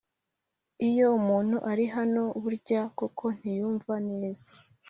iyo 0.89 1.07
umuntu 1.19 1.57
ari 1.71 1.85
hano, 1.95 2.23
burya 2.43 2.81
koko 2.97 3.25
ntiyumva 3.37 3.93
neza!!... 4.09 4.49